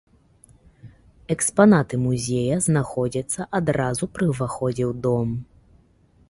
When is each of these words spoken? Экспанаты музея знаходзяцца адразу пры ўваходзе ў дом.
Экспанаты 1.35 1.99
музея 2.05 2.57
знаходзяцца 2.67 3.47
адразу 3.61 4.03
пры 4.17 4.25
ўваходзе 4.33 4.83
ў 4.91 5.05
дом. 5.07 5.27